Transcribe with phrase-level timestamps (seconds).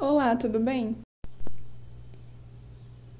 [0.00, 0.96] Olá, tudo bem?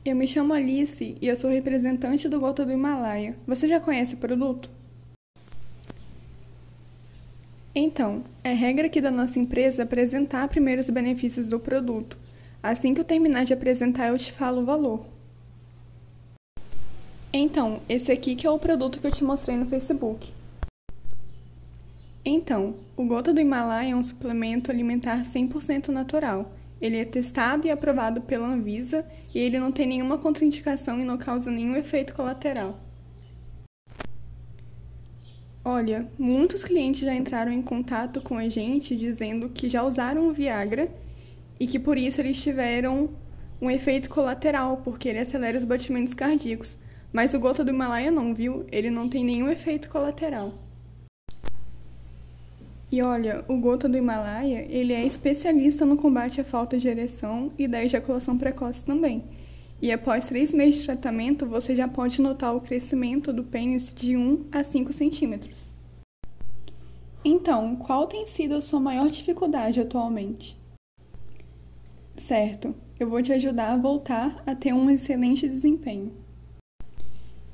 [0.02, 3.36] Eu me chamo Alice e eu sou representante do Gota do Himalaia.
[3.46, 4.70] Você já conhece o produto?
[7.74, 12.16] Então, é regra aqui da nossa empresa apresentar primeiro os benefícios do produto.
[12.62, 15.04] Assim que eu terminar de apresentar, eu te falo o valor.
[17.30, 20.32] Então, esse aqui que é o produto que eu te mostrei no Facebook.
[22.24, 26.50] Então, o Gota do Himalaia é um suplemento alimentar 100% natural.
[26.80, 29.04] Ele é testado e aprovado pela Anvisa
[29.34, 32.80] e ele não tem nenhuma contraindicação e não causa nenhum efeito colateral.
[35.62, 40.32] Olha, muitos clientes já entraram em contato com a gente dizendo que já usaram o
[40.32, 40.88] Viagra
[41.58, 43.10] e que por isso eles tiveram
[43.60, 46.78] um efeito colateral, porque ele acelera os batimentos cardíacos.
[47.12, 48.64] Mas o gota do Himalaia não, viu?
[48.72, 50.54] Ele não tem nenhum efeito colateral.
[52.92, 57.52] E olha, o gota do Himalaia, ele é especialista no combate à falta de ereção
[57.56, 59.22] e da ejaculação precoce também.
[59.80, 64.16] E após três meses de tratamento, você já pode notar o crescimento do pênis de
[64.16, 65.72] 1 a 5 centímetros.
[67.24, 70.58] Então, qual tem sido a sua maior dificuldade atualmente?
[72.16, 76.12] Certo, eu vou te ajudar a voltar a ter um excelente desempenho.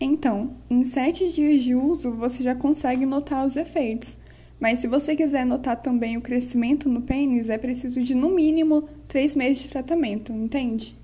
[0.00, 4.16] Então, em 7 dias de uso, você já consegue notar os efeitos
[4.58, 8.88] mas se você quiser notar também o crescimento no pênis, é preciso de no mínimo
[9.06, 10.96] três meses de tratamento, entende?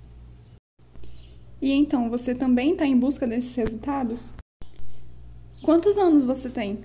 [1.61, 4.34] E então, você também está em busca desses resultados?
[5.62, 6.80] Quantos anos você tem?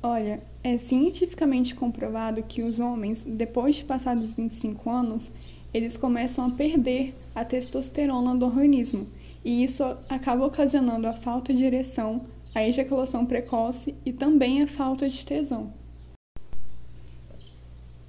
[0.00, 5.32] Olha, é cientificamente comprovado que os homens, depois de passar dos 25 anos,
[5.72, 9.08] eles começam a perder a testosterona do organismo,
[9.44, 15.08] e isso acaba ocasionando a falta de ereção, a ejaculação precoce e também a falta
[15.08, 15.72] de tesão.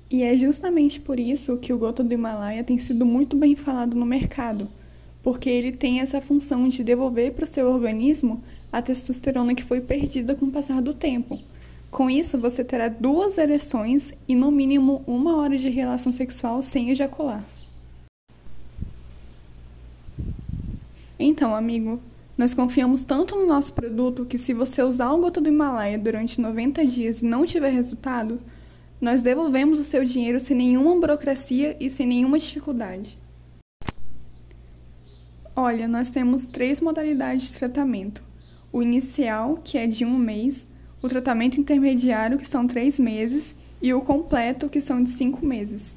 [0.10, 3.98] E é justamente por isso que o gota do Himalaia tem sido muito bem falado
[3.98, 4.70] no mercado,
[5.24, 9.82] porque ele tem essa função de devolver para o seu organismo a testosterona que foi
[9.82, 11.40] perdida com o passar do tempo.
[11.90, 16.90] Com isso, você terá duas ereções e no mínimo uma hora de relação sexual sem
[16.90, 17.44] ejacular.
[21.18, 22.00] Então, amigo,
[22.38, 26.42] nós confiamos tanto no nosso produto que se você usar o gota do Himalaia durante
[26.42, 28.40] 90 dias e não tiver resultado,
[29.00, 33.20] nós devolvemos o seu dinheiro sem nenhuma burocracia e sem nenhuma dificuldade.
[35.56, 38.24] Olha, nós temos três modalidades de tratamento.
[38.72, 40.66] O inicial, que é de um mês,
[41.02, 45.96] o tratamento intermediário, que são três meses, e o completo, que são de cinco meses.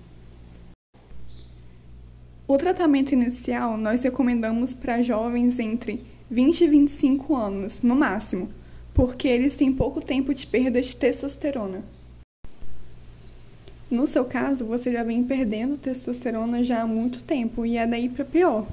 [2.46, 8.48] O tratamento inicial nós recomendamos para jovens entre 20 e 25 anos, no máximo,
[8.92, 11.84] porque eles têm pouco tempo de perda de testosterona.
[13.88, 18.08] No seu caso, você já vem perdendo testosterona já há muito tempo e é daí
[18.08, 18.66] para pior,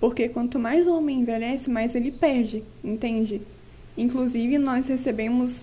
[0.00, 3.40] porque quanto mais o homem envelhece, mais ele perde, entende?
[3.96, 5.62] Inclusive, nós recebemos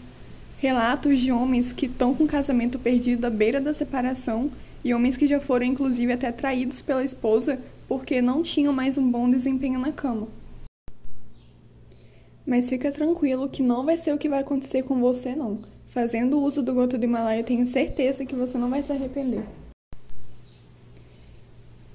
[0.59, 4.49] relatos de homens que estão com casamento perdido à beira da separação
[4.81, 9.11] e homens que já foram, inclusive, até traídos pela esposa porque não tinham mais um
[9.11, 10.29] bom desempenho na cama.
[12.45, 15.59] Mas fica tranquilo que não vai ser o que vai acontecer com você, não.
[15.87, 19.43] Fazendo uso do gota do Himalaia, tenho certeza que você não vai se arrepender.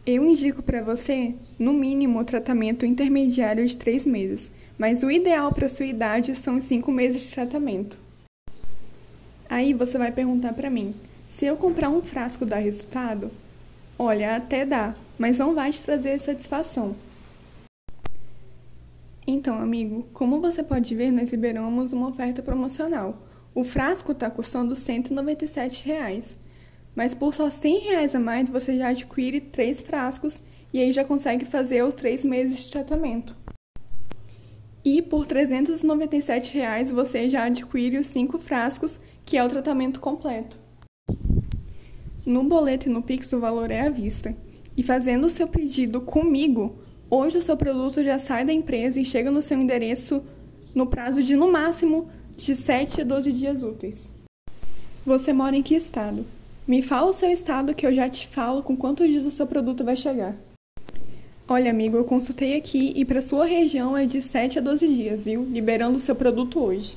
[0.07, 5.53] Eu indico para você, no mínimo, o tratamento intermediário de 3 meses, mas o ideal
[5.53, 7.99] para sua idade são 5 meses de tratamento.
[9.51, 10.95] Aí você vai perguntar para mim:
[11.29, 13.31] se eu comprar um frasco dá resultado?
[13.99, 16.95] Olha, até dá, mas não vai te trazer satisfação.
[19.31, 23.29] Então, amigo, como você pode ver, nós liberamos uma oferta promocional.
[23.55, 26.35] O frasco está custando 197 reais,
[26.97, 30.41] mas por só 100 reais a mais você já adquire três frascos
[30.73, 33.37] e aí já consegue fazer os três meses de tratamento.
[34.83, 40.59] E por 397 reais você já adquire os cinco frascos, que é o tratamento completo.
[42.25, 44.35] No boleto e no Pix o valor é à vista.
[44.75, 46.79] E fazendo o seu pedido comigo,
[47.11, 50.23] Hoje o seu produto já sai da empresa e chega no seu endereço
[50.75, 54.11] no prazo de no máximo de 7 a 12 dias úteis.
[55.07, 56.27] Você mora em que estado?
[56.67, 59.47] Me fala o seu estado que eu já te falo com quantos dias o seu
[59.47, 60.37] produto vai chegar.
[61.49, 65.25] Olha, amigo, eu consultei aqui e para sua região é de 7 a 12 dias,
[65.25, 65.45] viu?
[65.45, 66.95] Liberando o seu produto hoje.